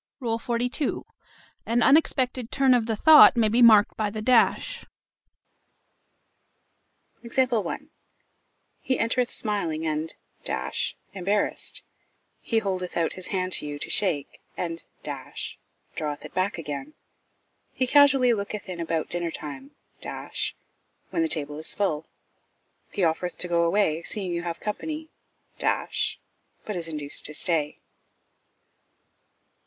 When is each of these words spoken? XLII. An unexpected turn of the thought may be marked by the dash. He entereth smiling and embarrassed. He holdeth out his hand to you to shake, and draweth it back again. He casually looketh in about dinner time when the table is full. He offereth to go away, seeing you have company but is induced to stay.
XLII. 0.19 1.03
An 1.67 1.83
unexpected 1.83 2.51
turn 2.51 2.73
of 2.73 2.87
the 2.87 2.95
thought 2.95 3.37
may 3.37 3.49
be 3.49 3.61
marked 3.61 3.95
by 3.95 4.09
the 4.09 4.19
dash. 4.19 4.83
He 7.21 8.97
entereth 8.97 9.29
smiling 9.29 9.85
and 9.85 10.15
embarrassed. 11.13 11.83
He 12.41 12.57
holdeth 12.57 12.97
out 12.97 13.13
his 13.13 13.27
hand 13.27 13.53
to 13.53 13.67
you 13.67 13.77
to 13.77 13.89
shake, 13.91 14.41
and 14.57 14.81
draweth 15.03 16.25
it 16.25 16.33
back 16.33 16.57
again. 16.57 16.95
He 17.71 17.85
casually 17.85 18.33
looketh 18.33 18.67
in 18.67 18.79
about 18.79 19.07
dinner 19.09 19.29
time 19.29 19.75
when 21.11 21.21
the 21.21 21.27
table 21.27 21.59
is 21.59 21.75
full. 21.75 22.07
He 22.91 23.03
offereth 23.03 23.37
to 23.37 23.47
go 23.47 23.61
away, 23.65 24.01
seeing 24.01 24.31
you 24.31 24.41
have 24.41 24.59
company 24.59 25.09
but 25.59 26.75
is 26.75 26.87
induced 26.87 27.27
to 27.27 27.35
stay. 27.35 27.81